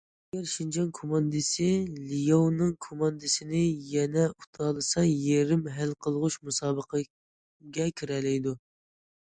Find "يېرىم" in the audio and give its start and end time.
5.27-5.63